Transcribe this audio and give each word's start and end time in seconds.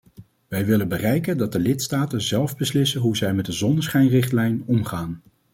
Wij 0.47 0.65
willen 0.65 0.87
bereiken 0.87 1.37
dat 1.37 1.51
de 1.51 1.59
lidstaten 1.59 2.21
zelf 2.21 2.57
beslissen 2.57 3.01
hoe 3.01 3.17
zij 3.17 3.33
met 3.33 3.45
deze 3.45 3.57
zonneschijnrichtlijn 3.57 4.63
omgaan. 4.65 5.21